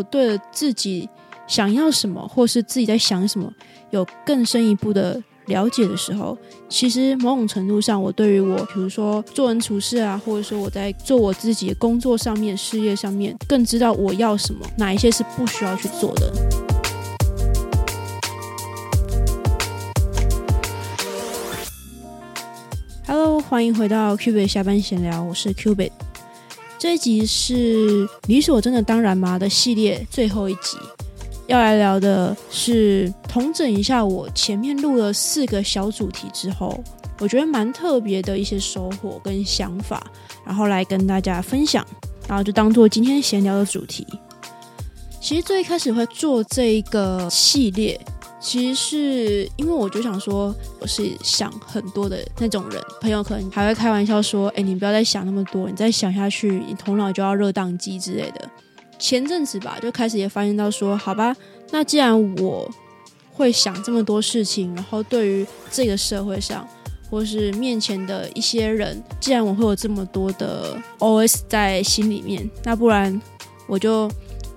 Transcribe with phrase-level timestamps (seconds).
[0.00, 1.06] 我对自己
[1.46, 3.52] 想要什么，或是自己在想什么，
[3.90, 6.34] 有更深一步的了解的时候，
[6.70, 16.32] 其实某种程度上，我对于我，比如说做人处事啊，或者说我在做我自己的工作上面、事业上面，更知道我要什么，哪一些是不需要去做的。
[23.06, 25.90] Hello，欢迎回到 Cubit 下班闲聊，我是 Cubit。
[26.80, 30.78] 这一集是理所真的当然吗的系列最后一集，
[31.46, 36.82] 要来聊的是统整一下我前面录了四个小主题之后，
[37.18, 40.02] 我觉得蛮特别的一些收获跟想法，
[40.42, 41.86] 然后来跟大家分享，
[42.26, 44.06] 然后就当做今天闲聊的主题。
[45.20, 48.00] 其实最一开始会做这一个系列。
[48.40, 58.48] 其实是因为我就想说，我是想很多的那种人，朋友可能还会开玩笑说：“哎，你不要再想那么多，你再想下去，你头脑就要热宕机之类的。”
[58.98, 61.36] 前阵子吧，就开始也发现到说：“好吧，
[61.70, 62.70] 那既然我
[63.32, 66.66] 会想这么多事情，然后对于这个社会上
[67.10, 73.20] 或是面前的一些人，既然我会有这么多的 OS 在心里面，那不然
[73.66, 74.10] 我就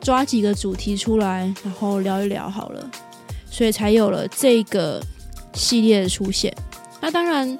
[0.00, 2.90] 抓几个主题出来，然后聊一聊好了。”
[3.50, 5.02] 所以才有了这个
[5.52, 6.54] 系列的出现。
[7.00, 7.58] 那当然，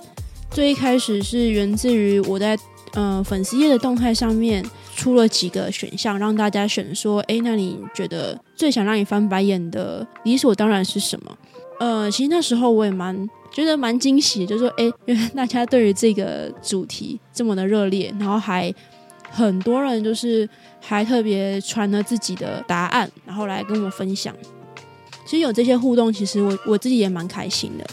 [0.51, 2.59] 最一开始是源自于我在
[2.93, 11.37] 呃粉丝页的动态上面出了几个选项，让大家选说：哎，那你觉得最想让你翻白眼的理所当然是什么？
[11.81, 18.73] 呃，其实那时候我也蛮觉得蛮惊喜，就说：哎，原来大家对于这个主题这么的热烈，然后还
[19.31, 20.47] 很多人就是
[20.81, 24.35] 还特别传了自己的答案，然后来跟我分享。
[25.31, 27.87] 其实有这些互动，其实我我自己也蛮开心的，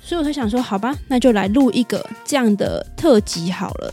[0.00, 3.92] 所以我才想说，好吧，那就来录一个这样的特辑好了。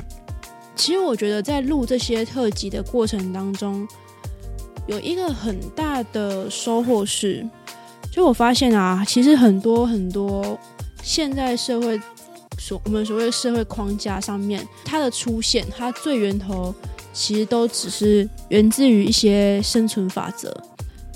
[0.76, 3.88] 其实我觉得在录这些特辑的过程当中，
[4.86, 7.44] 有一个很大的收获是，
[8.12, 10.56] 就我发现啊，其实很多很多
[11.02, 12.00] 现在社会
[12.60, 16.72] 所我们所谓社会框架上面，它的出现，它最源头
[17.14, 20.56] 其实都只是源自于一些生存法则。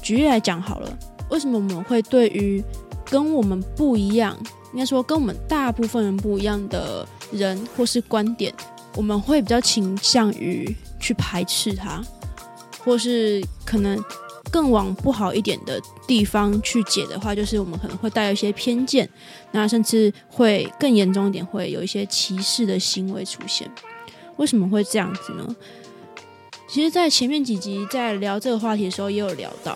[0.02, 0.98] 举例来讲好了。
[1.34, 2.64] 为什么我们会对于
[3.04, 4.38] 跟我们不一样，
[4.72, 8.54] 应该说跟我们大部分人不一样的人或是观点，
[8.96, 12.00] 我们会比较倾向于去排斥他，
[12.86, 14.00] 或是可能
[14.52, 19.10] 更往不好一点的地方去解的话，就是我们可能会带有一些偏见，
[19.52, 23.68] 那甚至会更严重一点，会有一些歧视的行为出现。
[24.38, 25.56] 为什么会这样子呢？
[26.68, 29.76] 其实，在前面几集在聊这个话题的时候，也有聊到。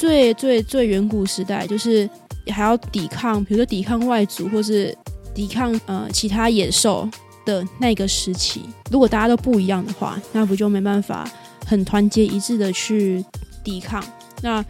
[0.00, 2.08] 最最最远古时代，就是
[2.46, 4.96] 还要抵抗，比如说抵抗外族，或是
[5.34, 7.06] 抵抗呃其他野兽
[7.44, 8.62] 的那个时期。
[8.90, 11.30] 如果大家都不一样的话，那不就没办法
[11.66, 13.22] 很团结一致的去
[13.62, 14.02] 抵抗？
[14.40, 14.64] 那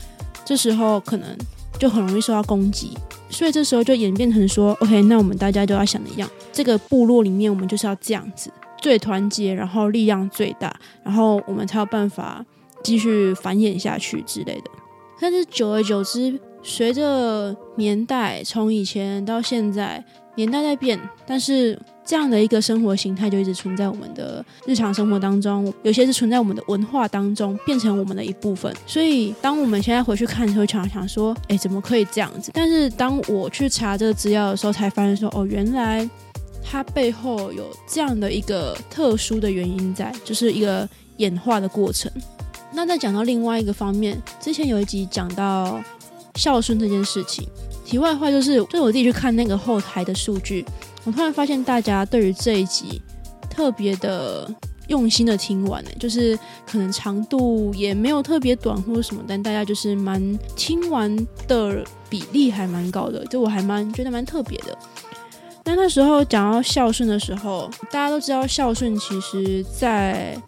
[0.45, 1.29] 这时候可能
[1.79, 2.91] 就很容易受到攻击。
[3.29, 8.51] 所以这时候就演变成说，OK，那我们大家都要想的一样，这个部落里面我们就是要这样子，
[8.83, 10.75] 最团结，然后力量最大，
[11.05, 12.45] 然后我们才有办法
[12.83, 14.71] 继续繁衍下去之类的。
[15.20, 20.03] 但是久而久之，随着年代从以前到现在，
[20.34, 28.75] 年代在变，但是这样的一个生活形态就一直存在我们的日常生活当中，有些是存在我们的文化当中，变成我们的一部分。
[28.86, 36.08] 所以，当我们现在回去看的时候，常常想说：“哎，怎么可以这样子？”但是，当我去查这个资料的时候，才发现说：“哦，原来
[36.64, 40.88] 它背后有这样的一个特殊的原因在，就是一个
[41.19, 42.10] 演化的过程。”
[42.81, 45.79] 那再讲到另外一个方面，之前有一集讲到
[46.37, 47.47] 孝顺这件事情。
[47.85, 50.65] 题外话就是，就是我自己去看那个后台的数据，
[51.05, 53.03] 我突然发现大家对于这一集
[53.51, 54.51] 特别的
[54.87, 61.15] 用心的听完呢，就是可能长度也没有特别短或者什么，但大家就是蛮听完
[61.47, 64.79] 的比例还蛮高的，就我还蛮觉得蛮特别的。
[65.67, 70.41] 那那时候讲到孝顺的时候，大家都知道孝顺其实在。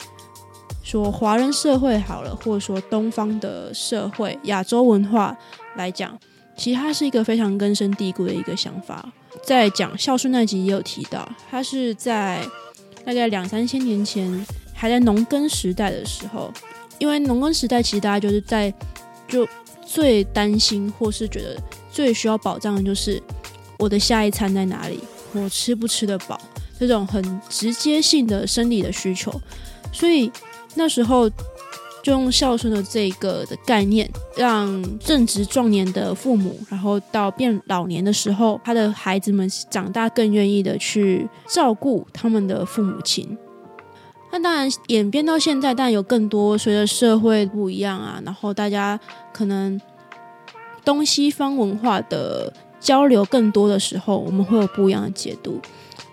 [0.93, 5.35] 说华人社会好了，或者说东方的社会、亚洲文化
[5.77, 6.19] 来讲，
[6.55, 9.11] 其实它是一个非常根深蒂固的一个想法。
[9.43, 12.47] 在讲孝顺那集也有提到，它是在
[13.07, 16.53] 大概两三千年前还在农耕时代的时候，
[16.99, 18.71] 因为农耕时代其实大家就是在
[19.27, 19.49] 就
[19.87, 21.57] 最担心或是觉得
[21.91, 23.19] 最需要保障的就是
[23.79, 25.01] 我的下一餐在哪里，
[25.33, 26.39] 我吃不吃得饱，
[26.79, 29.33] 这种很直接性的生理的需求，
[29.91, 30.31] 所以。
[30.75, 31.29] 那时候
[32.03, 43.39] 就用孝顺的这个的概念，让正值壮年的父母，然后到变老年的时候，他的孩子们长大更愿意的去照顾他们的父母亲。
[44.33, 48.99] 那当然演变到现在，当然有更多随着社会不一样啊，然后大家
[49.33, 49.81] 可能
[50.85, 52.53] 东西方文化的
[52.83, 55.61] 交流更多的时候，我们会有不一样的解读。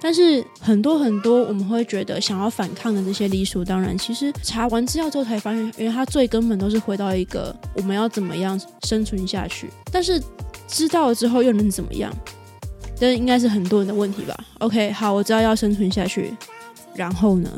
[0.02, 9.70] 但是很多很多我们会觉得想要反抗的这些理所当然，其实查完资料之后才发现，因为它最根本都是回到一个我们要怎么样生存下去。
[9.92, 10.22] 但是
[10.68, 12.14] 知道了之后又能怎么样？
[12.96, 14.38] 这应该是很多人的问题吧。
[14.60, 16.34] OK，好，我知道要生存下去，
[16.94, 17.50] 然后呢，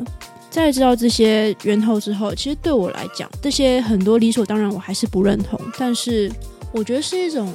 [0.50, 5.60] 在知道这些源头之后，其实对我来讲，这些很多理所当然我还是不认同。
[5.78, 6.28] 但是
[6.72, 7.52] 我觉得是一种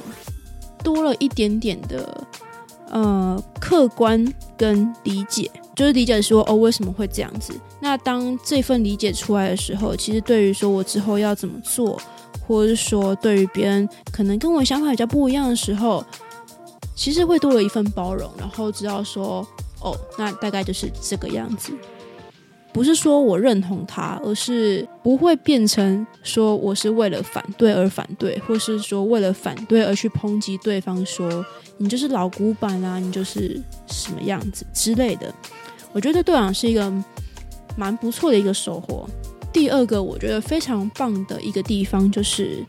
[0.92, 2.26] 多了一点点的。
[2.90, 4.26] 呃，客观
[4.56, 7.52] 跟理解，就是理解说哦，为什么会这样子？
[7.80, 12.00] 那当这份理解出来的时候，其实对于说我之后要怎么做，
[12.46, 16.02] 或者是说对于别人可能跟我想法比较不一样的时候，
[16.94, 19.46] 其实会多了一份包容，然后知道说
[19.82, 21.74] 哦，那大概就是这个样子。
[22.72, 31.44] 不是说我认同他，而是不会变成说我是为了反对而反对，或是说为了反对而去抨击对方，说
[31.78, 35.32] 你就是老古板啊，你就是什么样子之类的。
[35.92, 36.92] 我觉得队长是一个
[37.76, 39.08] 蛮不错的一个收获。
[39.52, 42.62] 第二个，我觉得非常棒的一个地方就是，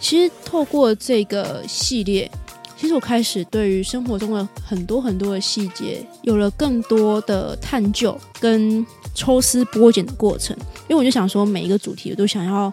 [0.00, 2.28] 其实透过这个系列。
[2.76, 8.84] 其实我开始对于生活中的很多很多的细节有了更多的探究跟
[9.14, 10.56] 抽丝剥茧的过程，
[10.88, 12.72] 因为我就想说每一个主题我都想要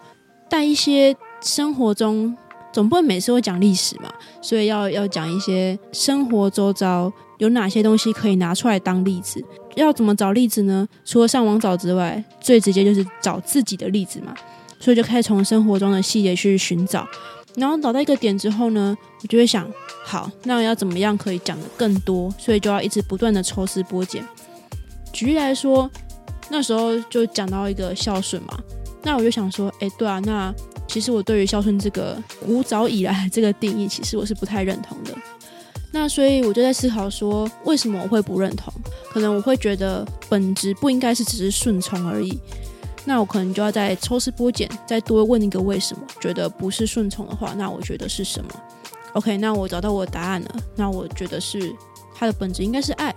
[0.50, 2.36] 带一些生活中，
[2.74, 4.12] 总不会每次会讲历史嘛，
[4.42, 9.44] 所以要要讲一些生活周遭有哪些东西可以拿出来当例子。
[9.76, 10.86] 要怎么找例子呢？
[11.06, 14.34] 除了上网找之外，最直接就是找自己的例子嘛，
[14.80, 17.08] 所以就开始从生活中的细节去寻找。
[17.56, 19.70] 然后找到一个点之后呢，我就会想，
[20.06, 22.34] 好，那我要怎么样可以讲的更多？
[22.38, 24.26] 所以就要一直不断的抽丝剥茧。
[25.12, 25.90] 举例来说，
[26.50, 28.58] 那时候就讲到一个孝顺嘛，
[29.04, 30.54] 那我就想说，哎，对啊，那
[30.88, 35.14] 其实我对于孝顺这个古早以来这个定义，其实我是不太认同的。
[35.94, 38.74] 那所以我就在思考说，为什么我会不认同？
[39.12, 42.40] 可能我会觉得本质不应该是只是顺从而已。
[43.04, 46.04] 那我可能就要再抽丝剥茧，再多问一个为什么？
[46.20, 48.50] 觉得不是顺从的话，那我觉得是什么
[49.14, 50.56] ？OK，那我找到我的答案了。
[50.76, 51.74] 那我觉得是
[52.14, 53.14] 它的本质应该是爱。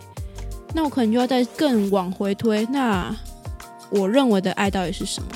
[0.73, 2.65] 那我可能就要再更往回推。
[2.67, 3.15] 那
[3.91, 5.29] 我认为的爱到底是什么？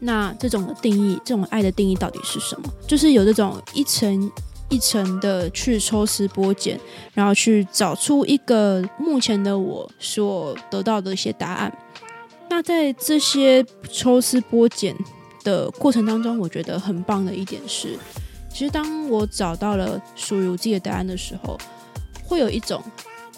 [0.00, 2.68] 那这种的定义，这种爱的定义到底是什么？
[2.86, 4.30] 就是有这种一层
[4.68, 6.78] 一层的去抽丝剥茧，
[7.14, 11.78] 然后去找出一个目前的我所得到的一些答案。
[12.54, 14.94] 那在这些抽丝剥茧
[15.42, 17.98] 的过程当中，我觉得很棒的一点是，
[18.48, 21.58] 其实当我找到了属于我自己的答案的时候，
[22.22, 22.80] 会有一种，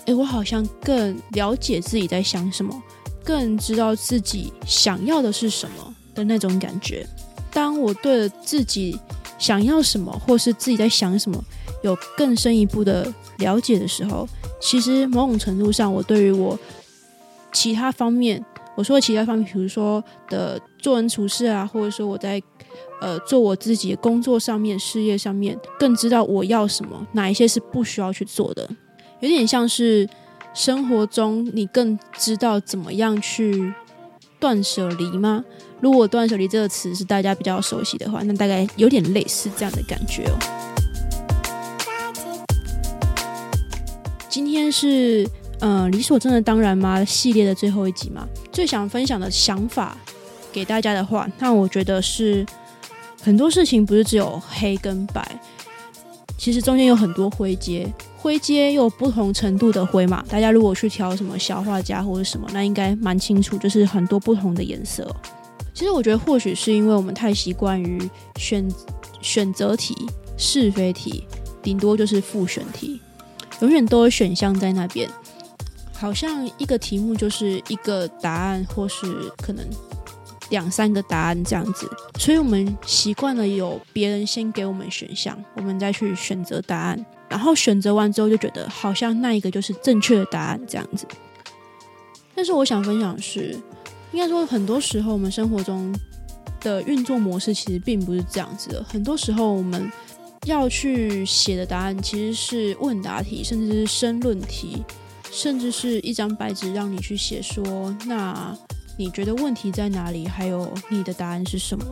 [0.05, 2.83] 哎，我好像更了解自己在想什么，
[3.25, 7.07] 更知道自己想要的是什么的那种感觉。
[7.51, 9.01] 当我对自己
[9.39, 11.43] 想要什么，或是自己在想什么，
[11.83, 14.29] 有更深一步的了解的时候，
[14.61, 16.59] 其实某种程度上，我对于我
[17.51, 18.45] 其他方面。
[18.77, 22.41] 我说的其他方面，比如说的做人处事啊，或者说我在
[23.01, 28.69] 呃做我自己的工作上面、事业上面，更知道我要什么，哪一些是不需要去做的，
[29.21, 30.07] 有点像是
[30.53, 33.73] 生活中你更知道怎么样去
[34.39, 35.43] 断舍离吗？
[35.81, 40.39] 如果“断舍离”这个词是大家比较熟悉的话，那大概有点类似这样的感觉哦。
[44.29, 45.27] 今天是。
[45.61, 47.05] 嗯，理所真的当然吗？
[47.05, 49.97] 系列的最后一集嘛，最想分享的想法
[50.53, 52.45] 给大家的话，那我觉得是
[53.23, 55.41] 很多事情不是只有黑跟白，
[56.37, 60.23] 其实中间有很多灰阶，灰阶又有不同程度的灰嘛。
[60.29, 65.11] 大家如果去挑什么小画家或者什么，那应该蛮清楚，就是很多不同的颜色。
[65.73, 67.99] 其实我觉得或许是因为我们太习惯于
[68.37, 68.71] 选
[69.21, 69.95] 选择题、
[70.37, 71.27] 是非题，
[71.63, 73.01] 顶多就是复选题，
[73.61, 75.09] 永远都有选项在那边。
[75.99, 79.07] 好像一个题目就是一个答案，或是
[79.39, 79.65] 可能
[80.51, 91.07] 两三个答案这样子，所以我们习惯了有别人先给我们选项，我们再去选择答案，然后选择完之后就觉得好像那一个就是正确的答案这样子。
[92.35, 93.59] 但是我想分享的是，
[94.13, 95.93] 应该说很多时候我们生活中
[96.61, 99.91] 的运作模式其实并不是这样子的，很多时候我们
[100.45, 104.85] 要去写的答案其实是问答题，甚至是申论题。
[105.31, 108.57] 甚至是一张白纸让你去写，说那
[108.99, 110.27] 你觉得问题在哪里？
[110.27, 111.85] 还有你的答案是什么？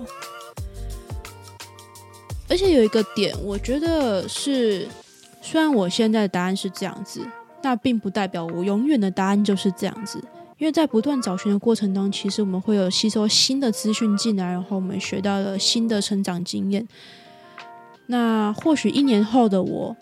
[2.49, 4.87] 而且有一个点，我觉得是，
[5.41, 7.21] 虽然我现在的答案是这样子，
[7.63, 10.23] 那并不代表我永远的答案就是这样子。
[10.59, 16.87] 因为在不断找寻的过程当中，其实我们会有吸收新的资讯进来，然后我们学到了新的成长经验。
[18.07, 19.97] 那或许一年后的我，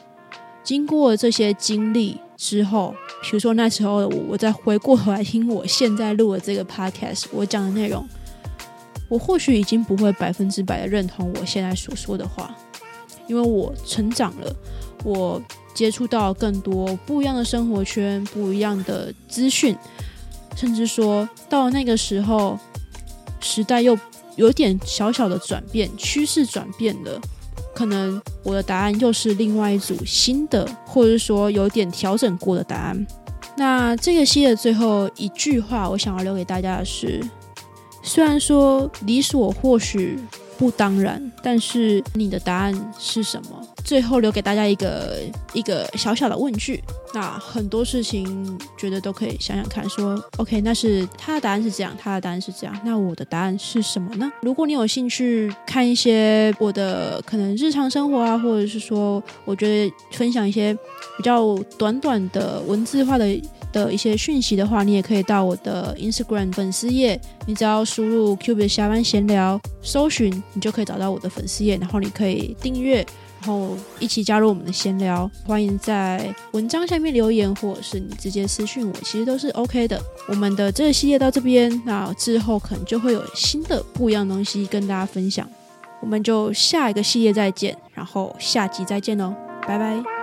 [0.64, 8.09] 经过这些经历之后，比如说那时候的我，我再回过头来听我现在录的这个 podcast，我讲的内容，
[9.09, 12.54] 我或许已经不会百分之百的认同我现在所说的话，
[13.26, 14.57] 因为我成长了，
[15.04, 15.42] 我
[15.75, 19.76] 接触到更多不一样的生活圈，不一样的资讯，
[20.54, 22.59] 甚至说到那个时候，
[23.40, 23.99] 时代又
[24.37, 27.21] 有点小小的转变，趋势转变了。
[27.75, 33.07] 可能我的答案又是另外一组新的，或者说有点调整过的答案。
[33.57, 37.23] 那这个系列最后一句话，我想要留给大家的是：
[38.02, 40.19] 虽然说理所或许。
[40.62, 43.66] 不当然，但是你的答案是什么？
[43.85, 45.19] 最后留给大家一个
[45.52, 46.81] 一个小小的问句。
[47.12, 54.33] 那很多事情觉得都可以想想看，说 OK，那是他的答案是这样，他的答案是这样，那我的答案是什么呢？
[54.42, 60.73] 如果你有兴趣看一些我的可能日常生活啊，或者是说我觉得分享一些
[61.16, 63.37] 比较短短的文字化的。
[63.73, 73.05] 的一些讯息的话，你也可以到我的 Instagram 粉丝页，你只要输入 Cube 下班闲聊，搜寻你就可以找到我的粉丝页，然后你可以订阅，
[73.41, 75.31] 然后一起加入我们的闲聊。
[75.45, 80.00] 欢迎在文章下面留言，或者是你直接私讯我，其实都是 OK 的。
[80.29, 85.49] 我们的这个系列到这边，那之后可能就会有新的不一样东西跟大家分享。
[86.00, 89.33] 我们就下一个系列再见，然后下集再见喽，
[89.67, 90.22] 拜拜。